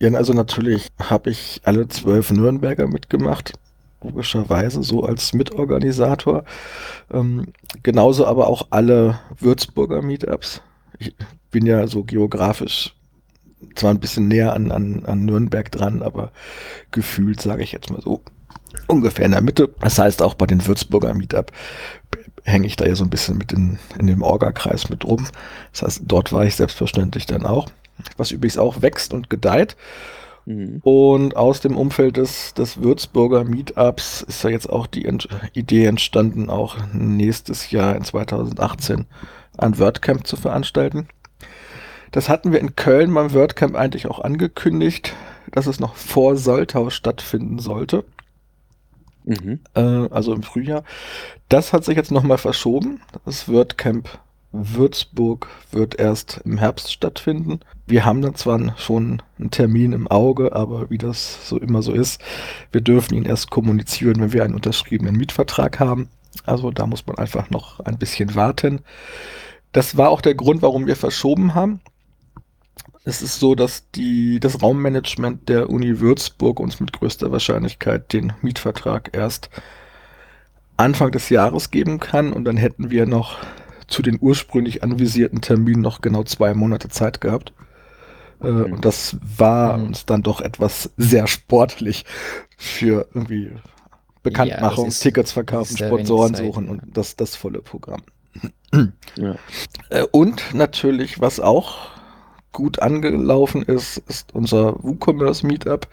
[0.00, 3.52] Ja, also natürlich habe ich alle zwölf Nürnberger mitgemacht.
[4.02, 6.44] logischerweise so als Mitorganisator.
[7.12, 10.62] Ähm, genauso aber auch alle Würzburger Meetups.
[11.00, 11.14] Ich
[11.50, 12.94] bin ja so geografisch
[13.74, 16.32] zwar ein bisschen näher an, an, an Nürnberg dran, aber
[16.92, 18.22] gefühlt, sage ich jetzt mal so,
[18.86, 19.70] ungefähr in der Mitte.
[19.80, 21.52] Das heißt, auch bei den Würzburger Meetup
[22.44, 25.26] hänge ich da ja so ein bisschen mit in, in dem Orga-Kreis mit rum.
[25.72, 27.66] Das heißt, dort war ich selbstverständlich dann auch.
[28.16, 29.76] Was übrigens auch wächst und gedeiht.
[30.46, 30.80] Mhm.
[30.82, 35.84] Und aus dem Umfeld des, des Würzburger Meetups ist ja jetzt auch die Ent Idee
[35.84, 39.06] entstanden, auch nächstes Jahr in 2018
[39.58, 41.08] ein WordCamp zu veranstalten.
[42.12, 45.14] Das hatten wir in Köln beim WordCamp eigentlich auch angekündigt,
[45.50, 48.04] dass es noch vor Soltau stattfinden sollte.
[49.24, 49.60] Mhm.
[49.74, 50.84] Äh, also im Frühjahr.
[51.50, 53.02] Das hat sich jetzt nochmal verschoben.
[53.26, 54.08] Das WordCamp
[54.52, 57.60] Würzburg wird erst im Herbst stattfinden.
[57.86, 61.92] Wir haben dann zwar schon einen Termin im Auge, aber wie das so immer so
[61.92, 62.20] ist,
[62.72, 66.08] wir dürfen ihn erst kommunizieren, wenn wir einen unterschriebenen Mietvertrag haben.
[66.44, 68.80] Also da muss man einfach noch ein bisschen warten.
[69.72, 71.80] Das war auch der Grund, warum wir verschoben haben.
[73.04, 78.32] Es ist so, dass die, das Raummanagement der Uni Würzburg uns mit größter Wahrscheinlichkeit den
[78.42, 79.50] Mietvertrag erst
[80.76, 83.38] Anfang des Jahres geben kann und dann hätten wir noch
[83.88, 87.52] zu den ursprünglich anvisierten Terminen noch genau zwei Monate Zeit gehabt.
[88.42, 88.74] Äh, Mhm.
[88.74, 89.84] Und das war Mhm.
[89.88, 92.04] uns dann doch etwas sehr sportlich
[92.56, 93.52] für irgendwie
[94.22, 96.70] Bekanntmachung, das ist Tickets verkaufen, Sponsoren Zeit, suchen ja.
[96.72, 98.02] und das, das volle Programm.
[99.16, 99.36] Ja.
[99.90, 101.90] Äh, Und natürlich, was auch
[102.52, 105.88] gut angelaufen ist, ist unser WooCommerce Meetup,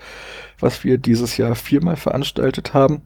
[0.60, 3.02] was wir dieses Jahr viermal veranstaltet haben.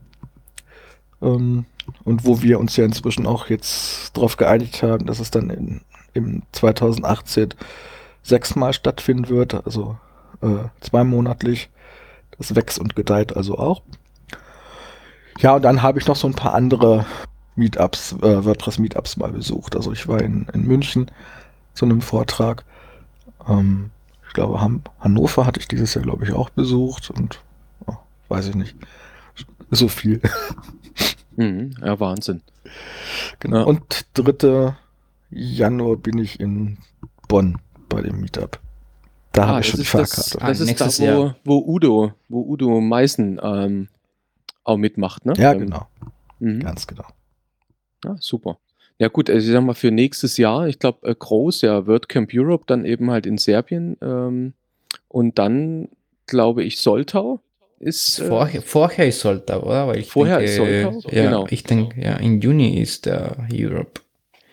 [1.22, 1.66] Ähm,
[2.04, 5.82] Und wo wir uns ja inzwischen auch jetzt darauf geeinigt haben, dass es dann in,
[6.14, 7.54] im 2018
[8.24, 9.98] sechsmal stattfinden wird, also
[10.42, 11.70] äh, zweimonatlich.
[12.38, 13.82] Das wächst und gedeiht also auch.
[15.40, 17.06] Ja, und dann habe ich noch so ein paar andere
[17.56, 19.76] Meetups, äh, WordPress-Meetups mal besucht.
[19.76, 21.12] Also ich war in, in München
[21.74, 22.64] zu einem Vortrag.
[23.48, 23.92] Ähm,
[24.28, 27.42] ich glaube, Han Hannover hatte ich dieses Jahr, glaube ich, auch besucht und
[27.88, 27.96] oh,
[28.30, 28.76] weiß ich nicht.
[29.72, 30.22] So viel.
[31.40, 31.72] Mhm.
[31.82, 32.42] ja, Wahnsinn.
[33.40, 33.60] Genau.
[33.60, 33.64] Ja.
[33.64, 34.76] Und 3.
[35.32, 36.78] Januar bin ich in
[37.30, 38.60] Bonn bei dem Meetup.
[39.32, 40.42] Da habe ich das schon die ist das, Fahrkarte.
[40.42, 43.88] Ah, das ist da, nächstes wo, wo Udo, wo Udo Meißen ähm,
[44.66, 45.34] auch mitmacht, ne?
[45.38, 45.88] ja, Ähm, genau.
[46.40, 46.60] Mhm.
[46.60, 47.06] Ganz genau.
[48.04, 48.58] Ja, super.
[48.98, 52.32] Ja gut, also ich sag mal für nächstes Jahr, ich glaube äh, groß, ja, WordCamp
[52.34, 54.54] Europe, dann eben halt in Serbien ähm,
[55.08, 55.88] und dann
[56.26, 57.40] glaube ich Soltau
[57.80, 59.88] ist äh, Vorher, vorher ist Soltau, oder?
[59.88, 61.48] Weil ich Vorher denke, ist Soltau, Ja, genau.
[61.50, 64.02] ich denke, ja, im Juni ist der Europe.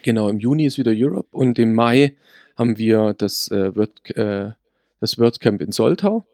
[0.02, 2.14] genau im Juni ist wieder Europe und im Mai
[2.56, 4.50] haben wir das äh, Word, äh,
[5.00, 6.24] das WordCamp in Soltau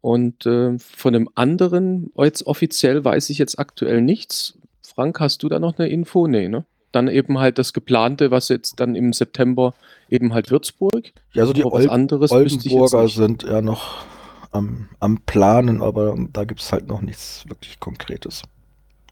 [0.00, 4.54] und äh, von einem anderen jetzt offiziell weiß ich jetzt aktuell nichts.
[4.82, 6.26] Frank, hast du da noch eine Info?
[6.26, 6.64] Nee, ne?
[6.92, 9.72] Dann eben halt das geplante, was jetzt dann im September
[10.10, 11.12] eben halt Würzburg.
[11.32, 14.04] Ja, also die Ol anderes Oldenburger sind ja noch
[14.52, 18.42] am, am Planen, aber da gibt es halt noch nichts wirklich Konkretes.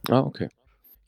[0.08, 0.48] Ah, okay.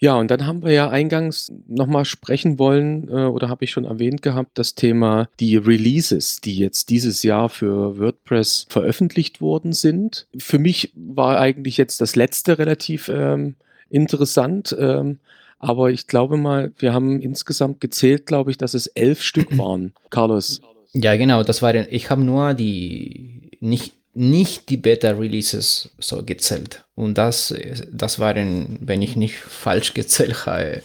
[0.02, 3.84] Ja, und dann haben wir ja eingangs nochmal sprechen wollen, äh, oder habe ich schon
[3.84, 10.26] erwähnt gehabt, das Thema die Releases, die jetzt dieses Jahr für WordPress veröffentlicht worden sind.
[10.36, 13.54] Für mich war eigentlich jetzt das letzte relativ ähm,
[13.90, 15.20] interessant, ähm,
[15.60, 19.92] aber ich glaube mal, wir haben insgesamt gezählt, glaube ich, dass es elf Stück waren.
[20.10, 20.62] Carlos.
[20.94, 26.84] Ja, genau, das waren, ich habe nur die, nicht, nicht die Beta-Releases so gezählt.
[26.94, 27.54] Und das,
[27.90, 30.82] das waren, wenn ich nicht falsch gezählt habe,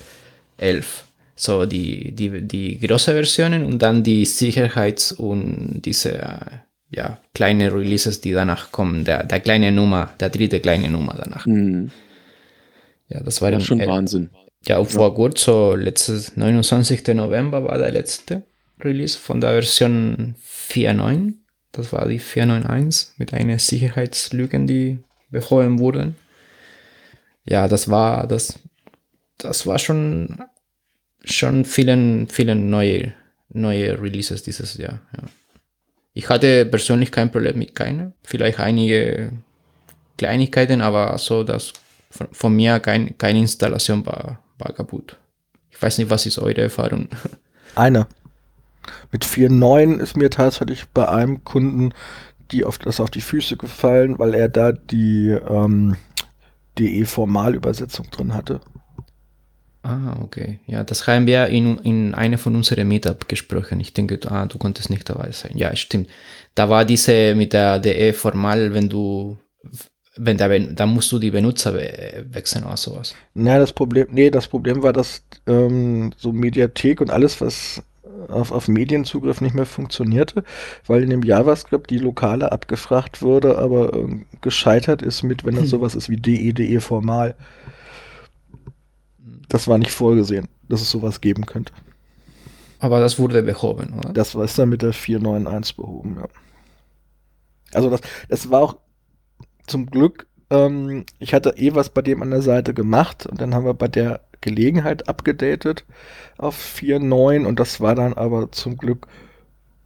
[0.57, 1.03] elf.
[1.35, 6.19] So die, die, die große Versionen und dann die Sicherheits- und diese
[6.89, 9.03] ja, kleine Releases, die danach kommen.
[9.03, 11.45] Der, der kleine Nummer, der dritte kleine Nummer danach.
[11.45, 11.91] Hm,
[13.09, 13.89] Ja, das waren schon elf.
[13.89, 14.29] Wahnsinn.
[14.67, 17.07] Ja, vor kurzem, so letztes 29.
[17.09, 18.43] November war der letzte
[18.81, 20.35] Release von der Version
[20.69, 21.33] 4.9.
[21.71, 24.99] Das war die 4.9.1 mit einer Sicherheitslücken, die
[25.29, 26.15] behoben wurden.
[27.45, 28.59] Ja, das war das,
[29.37, 30.39] das war schon
[31.23, 33.13] schon vielen vielen neue
[33.49, 34.99] neue Releases dieses Jahr.
[35.15, 35.23] Ja.
[36.13, 39.31] Ich hatte persönlich kein Problem mit keiner, vielleicht einige
[40.17, 41.73] Kleinigkeiten, aber so dass
[42.09, 45.17] von, von mir kein, keine Installation war, war kaputt.
[45.69, 47.07] Ich weiß nicht, was ist eure Erfahrung?
[47.75, 48.07] Eine.
[49.11, 51.93] Mit 4.9 ist mir tatsächlich bei einem Kunden
[52.51, 55.97] die auf, das auf die Füße gefallen, weil er da die ähm,
[56.79, 58.61] DE-Formalübersetzung drin hatte.
[59.83, 60.59] Ah, okay.
[60.65, 63.79] Ja, das haben wir in, in einer von unseren Meetup gesprochen.
[63.79, 65.51] Ich denke, ah, du konntest nicht dabei sein.
[65.55, 66.09] Ja, stimmt.
[66.55, 69.37] Da war diese mit der DE formal, wenn du
[70.19, 73.15] wenn Ben- dann musst du die Benutzer we- wechseln oder sowas.
[73.35, 77.83] Na, das Problem, nee, das Problem war, dass ähm, so Mediathek und alles, was
[78.29, 80.43] auf, auf Medienzugriff nicht mehr funktionierte,
[80.85, 85.65] weil in dem JavaScript die Lokale abgefragt wurde, aber ähm, gescheitert ist mit, wenn das
[85.65, 85.69] Hm.
[85.69, 87.35] sowas ist wie DE, DE formal.
[89.49, 91.73] Das war nicht vorgesehen, dass es sowas geben könnte.
[92.79, 94.13] Aber das wurde behoben, oder?
[94.13, 96.27] Das war ist dann mit der 491 behoben, ja.
[97.73, 98.77] Also das, das war auch
[99.67, 103.53] zum Glück, ähm, ich hatte eh was bei dem an der Seite gemacht und dann
[103.53, 105.85] haben wir bei der Gelegenheit abgedatet
[106.37, 109.07] auf 4.9 und das war dann aber zum Glück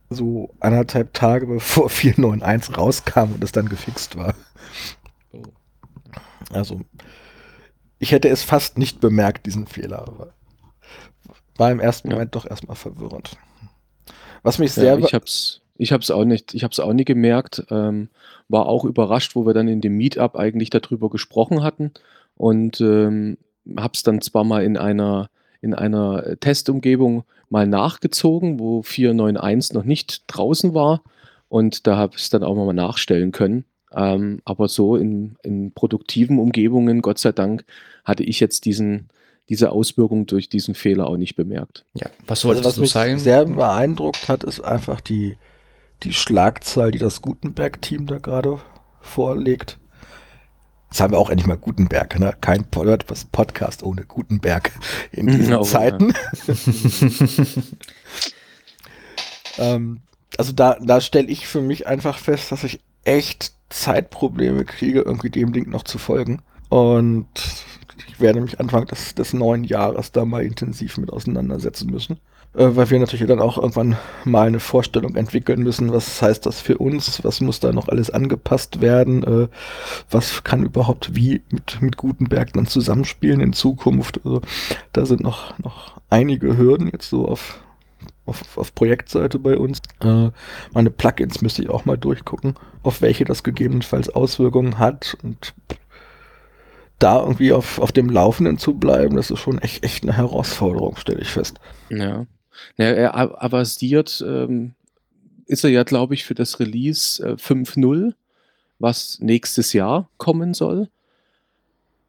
[0.10, 4.36] so anderthalb Tage bevor 4.9.1 rauskam und es dann gefixt war.
[5.32, 5.44] Oh.
[6.52, 6.82] Also
[8.00, 10.34] ich hätte es fast nicht bemerkt, diesen Fehler, aber
[11.58, 12.16] war im ersten Ja.
[12.16, 13.38] Moment doch erstmal verwirrend.
[14.44, 17.64] Was mich Ja, sehr ich hab's, ich hab's auch nicht, ich hab's auch nie gemerkt.
[17.70, 18.10] Ähm,
[18.50, 21.92] war auch überrascht, wo wir dann in dem Meetup eigentlich darüber gesprochen hatten
[22.36, 23.38] und ähm,
[23.78, 25.30] hab's dann zwar mal in einer
[25.62, 31.04] in einer Testumgebung mal nachgezogen, wo 4.9.1 noch nicht draußen war
[31.50, 33.66] und da habe ich es dann auch mal nachstellen können.
[33.94, 37.66] Ähm, aber so in, in produktiven Umgebungen, Gott sei Dank,
[38.06, 39.10] hatte ich jetzt diesen,
[39.50, 41.86] diese Auswirkung durch diesen Fehler auch nicht bemerkt.
[41.94, 43.20] Ja, was Also wolltest was du mich sagen?
[43.20, 45.38] sehr beeindruckt hat, ist einfach die,
[46.04, 48.60] die Schlagzahl, die das Gutenberg-Team da gerade
[49.02, 49.78] vorlegt.
[50.92, 52.36] Jetzt haben wir auch endlich mal Gutenberg, ne?
[52.42, 54.74] Kein Podcast ohne Gutenberg
[55.14, 55.64] in diesen Oh, ja.
[55.64, 56.14] Zeiten.
[59.58, 60.02] ähm,
[60.38, 65.30] also da, da stelle ich für mich einfach fest, dass ich echt Zeitprobleme kriege, irgendwie
[65.30, 66.42] dem Ding noch zu folgen.
[66.68, 67.30] Und
[68.10, 72.20] ich werde mich Anfang des, des neuen Jahres da mal intensiv mit auseinandersetzen müssen.
[72.54, 76.60] Äh, weil wir natürlich dann auch irgendwann mal eine Vorstellung entwickeln müssen, was heißt das
[76.60, 79.48] für uns, was muss da noch alles angepasst werden, äh,
[80.10, 84.20] was kann überhaupt wie mit, mit Gutenberg dann zusammenspielen in Zukunft.
[84.26, 84.42] Also
[84.92, 87.62] da sind noch, noch einige Hürden jetzt so auf,
[88.26, 89.80] auf, auf Projektseite bei uns.
[90.02, 90.32] Äh,
[90.74, 95.54] meine Plugins müsste ich auch mal durchgucken, auf welche das gegebenenfalls Auswirkungen hat und
[97.00, 100.98] da irgendwie auf, auf dem Laufenden zu bleiben, das ist schon echt, echt eine Herausforderung,
[100.98, 101.60] stelle ich fest.
[101.90, 102.26] Ja.
[102.78, 104.74] Ja er av- avasiert ähm,
[105.48, 108.14] ist er ja, glaube ich, für das Release äh, 5.0,
[108.80, 110.90] was nächstes Jahr kommen soll.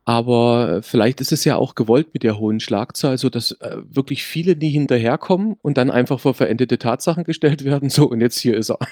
[0.05, 4.25] Aber äh, vielleicht ist es ja auch gewollt mit der hohen Schlagzahl, sodass äh, wirklich
[4.25, 7.88] viele nie hinterherkommen und dann einfach vor verendete Tatsachen gestellt werden.
[7.88, 8.79] So, und jetzt hier ist er.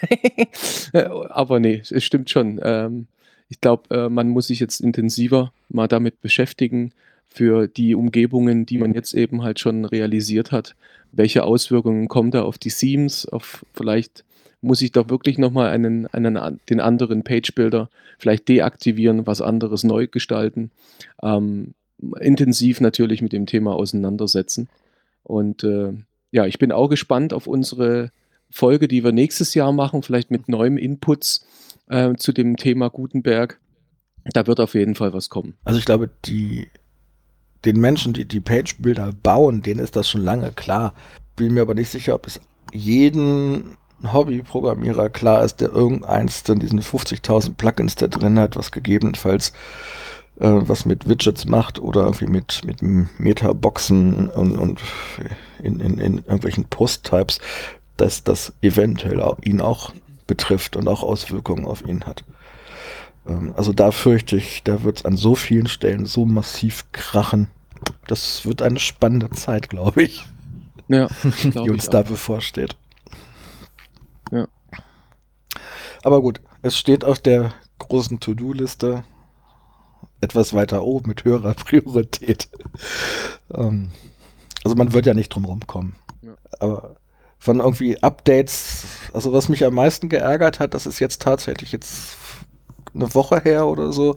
[0.92, 2.61] Äh, Aber nee, es stimmt schon.
[2.62, 3.07] Ähm,
[3.49, 6.92] ich glaube, äh, man muss sich jetzt intensiver mal damit beschäftigen,
[7.31, 10.75] für die Umgebungen, die man jetzt eben halt schon realisiert hat.
[11.12, 13.27] Welche Auswirkungen kommen da auf die Themes?
[13.27, 14.25] Auf vielleicht
[14.61, 17.88] muss ich doch wirklich nochmal einen, einen, den anderen Page-Builder
[18.19, 20.71] vielleicht deaktivieren, was anderes neu gestalten.
[21.23, 21.75] Ähm,
[22.21, 24.69] intensiv natürlich mit dem Thema auseinandersetzen.
[25.23, 25.93] Und äh,
[26.33, 28.11] ja, ich bin auch gespannt auf unsere
[28.51, 31.47] Folge, die wir nächstes Jahr machen, vielleicht mit neuem Inputs
[31.88, 33.61] äh, zu dem Thema Gutenberg.
[34.33, 35.55] Da wird auf jeden Fall was kommen.
[35.64, 36.69] Also ich glaube, die,
[37.64, 40.94] den Menschen, die die Page-Bilder bauen, denen ist das schon lange klar.
[41.37, 42.40] Bin mir aber nicht sicher, ob es
[42.73, 49.53] jeden Hobby-Programmierer klar ist, der irgendeins dann diesen 50.000 Plugins da drin hat, was gegebenenfalls
[50.40, 52.81] äh, was mit Widgets macht oder irgendwie mit, mit
[53.18, 54.81] Meta-Boxen und, und
[55.62, 57.40] in, in, in irgendwelchen Post-Types,
[57.99, 59.92] dass das eventuell auch, ihn auch
[60.27, 62.25] betrifft und auch Auswirkungen auf ihn hat.
[63.31, 67.49] Ähm, Also da fürchte ich, da wird es an so vielen Stellen so massiv krachen.
[68.07, 70.27] Das wird eine spannende Zeit, glaube ich,
[70.88, 71.09] Ja,
[71.45, 72.77] die glaub uns ich da bevorsteht.
[74.31, 74.47] Ja.
[76.03, 79.05] Aber gut, es steht auf der großen To-Do-Liste
[80.21, 82.49] etwas weiter oben mit höherer Priorität.
[83.55, 83.90] ähm,
[84.64, 85.95] also man wird ja nicht drum rumkommen.
[86.23, 86.35] Ja.
[86.59, 86.97] Aber
[87.38, 92.16] von irgendwie Updates, also was mich am meisten geärgert hat, das ist jetzt tatsächlich jetzt
[92.94, 94.16] eine Woche her oder so,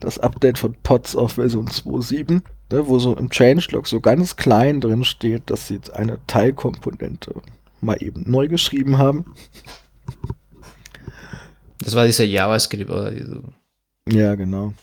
[0.00, 4.80] das Update von Pods auf Version 2.7, ne, wo so im Changelog so ganz klein
[4.80, 7.34] drin steht, dass sie jetzt eine Teilkomponente
[7.80, 9.24] mal eben neu geschrieben haben.
[11.82, 13.42] Das war dieser JavaScript oder diese,
[14.08, 14.74] Ja, genau.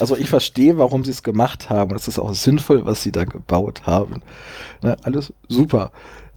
[0.00, 1.94] Also ich verstehe, warum sie es gemacht haben.
[1.94, 4.22] Es ist auch sinnvoll, was sie da gebaut haben.
[4.82, 5.92] Ne, alles super.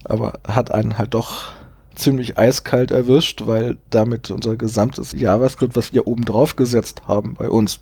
[0.05, 1.51] Aber hat einen halt doch
[1.99, 7.49] ziemlich eiskalt erwischt, weil damit unser gesamtes JavaScript, was wir oben drauf gesetzt haben bei
[7.49, 7.79] uns,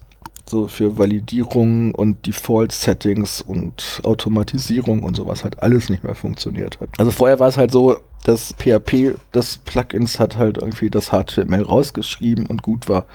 [0.49, 6.89] so für Validierung und Default-Settings und Automatisierung und sowas halt alles nicht mehr funktioniert hat.
[6.97, 11.63] Also vorher war es halt so, das PHP des Plugins hat halt irgendwie das HTML
[11.63, 13.05] rausgeschrieben und gut war.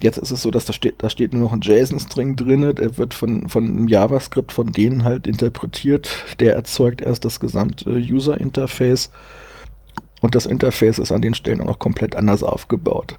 [0.00, 2.98] Jetzt ist es so, dass da steht, da steht nur noch ein JSON-String drin, der
[2.98, 6.08] wird von, von JavaScript von denen halt interpretiert.
[6.38, 9.10] Der erzeugt erst das gesamte User-Interface
[10.20, 13.18] und das Interface ist an den Stellen auch noch komplett anders aufgebaut.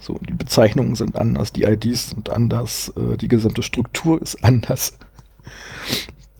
[0.00, 4.98] So, die Bezeichnungen sind anders, die IDs sind anders, äh, die gesamte Struktur ist anders.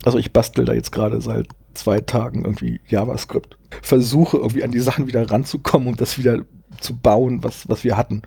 [0.05, 3.57] Also ich bastel da jetzt gerade seit zwei Tagen irgendwie JavaScript.
[3.82, 6.45] Versuche irgendwie an die Sachen wieder ranzukommen, um das wieder
[6.80, 8.22] zu bauen, was, was wir hatten.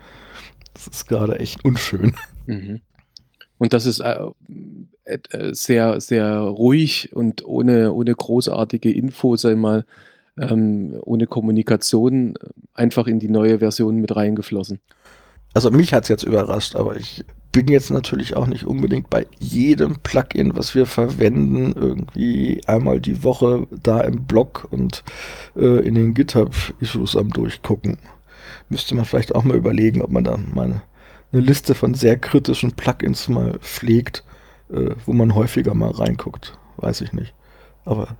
[0.74, 2.14] Das ist gerade echt unschön.
[2.46, 2.80] Mhm.
[3.58, 4.18] Und das ist äh,
[5.04, 9.84] äh, sehr, sehr ruhig und ohne, ohne großartige Info, sei mal,
[10.40, 12.34] ähm, ohne Kommunikation
[12.74, 14.80] einfach in die neue Version mit reingeflossen.
[15.54, 19.26] Also mich hat es jetzt überrascht, aber ich bin jetzt natürlich auch nicht unbedingt bei
[19.38, 25.02] jedem Plugin, was wir verwenden, irgendwie einmal die Woche da im Blog und
[25.56, 27.98] äh, in den GitHub-Issues am Durchgucken
[28.68, 30.82] müsste man vielleicht auch mal überlegen, ob man da mal eine,
[31.32, 34.24] eine Liste von sehr kritischen Plugins mal pflegt,
[34.70, 36.58] äh, wo man häufiger mal reinguckt.
[36.76, 37.34] Weiß ich nicht.
[37.84, 38.16] Aber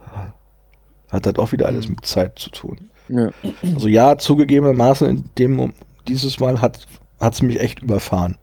[1.11, 2.91] hat halt auch wieder alles mit Zeit zu tun.
[3.09, 3.31] Ja.
[3.75, 5.73] Also ja, zugegebenermaßen in dem
[6.07, 6.87] dieses Mal hat
[7.21, 8.37] es mich echt überfahren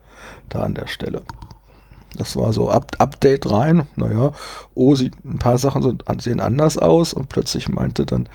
[0.49, 1.23] da an der Stelle.
[2.17, 4.31] Das war so Up Update rein, naja,
[4.73, 8.29] oh, sieht, ein paar Sachen sind, sehen anders aus und plötzlich meinte dann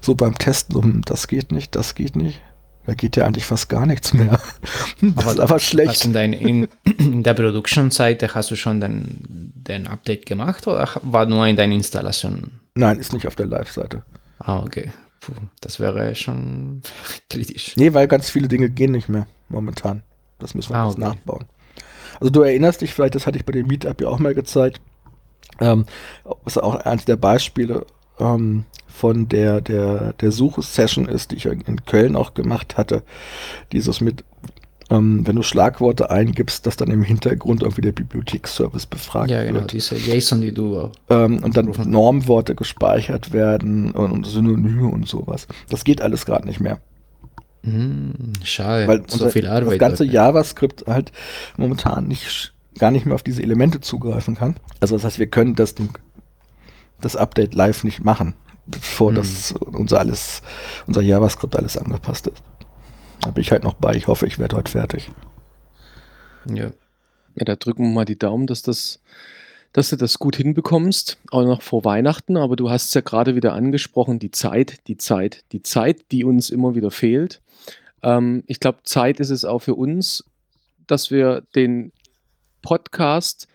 [0.00, 2.40] so beim Testen, hm, das geht nicht, das geht nicht.
[2.86, 4.38] Da geht ja eigentlich fast gar nichts mehr.
[5.00, 6.04] Das ist aber schlecht.
[6.04, 6.68] in, dein, in,
[6.98, 11.74] in der Production-Seite hast du schon den, den Update gemacht oder war nur in deiner
[11.74, 12.60] Installation?
[12.76, 14.02] Nein, ist nicht auf der Live-Seite.
[14.38, 14.92] Ah, okay.
[15.20, 16.82] Puh, das wäre schon
[17.30, 17.74] kritisch.
[17.76, 20.02] Nee, weil ganz viele Dinge gehen nicht mehr momentan.
[20.38, 21.00] Das müssen wir ah, okay.
[21.00, 21.46] nachbauen.
[22.20, 24.80] Also du erinnerst dich vielleicht, das hatte ich bei dem Meetup ja auch mal gezeigt.
[25.58, 25.86] Ähm,
[26.44, 27.86] was auch eines der Beispiele
[28.18, 33.02] ähm, von der, der, der Suche-Session ist, die ich in Köln auch gemacht hatte.
[33.72, 34.22] Dieses mit,
[34.88, 39.60] ähm, wenn du Schlagworte eingibst, dass dann im Hintergrund irgendwie der Bibliotheksservice befragt ja, genau,
[39.60, 39.72] wird.
[39.72, 41.72] diese JSON, die du ähm, Und dann.
[41.86, 45.48] Normworte gespeichert werden und, und Synonyme und sowas.
[45.68, 46.78] Das geht alles gerade nicht mehr.
[47.64, 48.12] Hm,
[48.44, 49.72] schade, Weil so viel Arbeit.
[49.72, 51.10] Das ganze JavaScript halt
[51.56, 54.56] momentan nicht, gar nicht mehr auf diese Elemente zugreifen kann.
[54.78, 55.74] Also das heißt, wir können das,
[57.00, 58.34] das Update live nicht machen
[58.66, 59.16] bevor mhm.
[59.16, 60.42] das unser alles,
[60.86, 62.42] unser JavaScript alles angepasst ist.
[63.24, 63.94] Bin ich halt noch bei.
[63.94, 65.10] Ich hoffe, ich werde heute fertig.
[66.52, 66.70] Ja.
[67.34, 69.00] Ja, da drücken wir mal die Daumen, dass das,
[69.72, 72.36] dass du das gut hinbekommst, auch noch vor Weihnachten.
[72.36, 76.24] Aber du hast es ja gerade wieder angesprochen, die Zeit, die Zeit, die Zeit, die
[76.24, 77.42] uns immer wieder fehlt.
[78.02, 80.24] Ähm, ich glaube, Zeit ist es auch für uns,
[80.86, 81.92] dass wir den
[82.62, 83.48] Podcast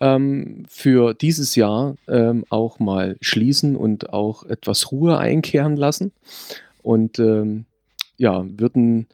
[0.00, 6.12] ähm, für dieses Jahr ähm, auch mal schließen und auch etwas Ruhe einkehren lassen.
[6.82, 7.66] Und ähm,
[8.18, 9.06] ja, würden,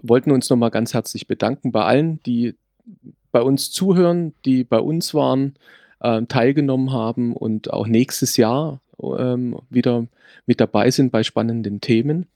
[0.00, 2.54] wollten uns nochmal ganz herzlich bedanken bei allen, die
[3.32, 5.54] bei uns zuhören, die bei uns waren,
[6.00, 10.06] äh, teilgenommen haben und auch nächstes Jahr ähm, wieder
[10.46, 12.26] mit dabei sind bei spannenden Themen.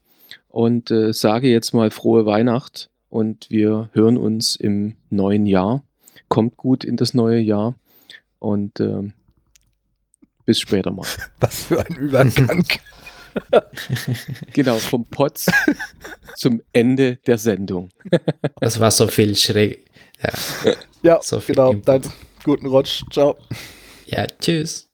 [0.49, 5.83] Und äh, sage jetzt mal frohe Weihnacht und wir hören uns im neuen Jahr.
[6.27, 7.75] Kommt gut in das neue Jahr
[8.39, 9.13] und ähm,
[10.45, 11.07] bis später mal.
[11.39, 12.65] Was für ein Übergang.
[14.53, 15.47] genau, vom Potz
[16.35, 17.89] zum Ende der Sendung.
[18.59, 19.85] das war so viel schräg.
[20.21, 21.71] Ja, ja so viel genau.
[21.71, 21.87] Input.
[21.87, 22.01] Dann
[22.43, 23.03] guten Rutsch.
[23.11, 23.37] Ciao.
[24.05, 24.88] Ja, tschüss.